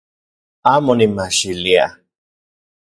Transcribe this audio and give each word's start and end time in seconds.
Amo 0.71 0.91
nimajxilia 0.95 1.85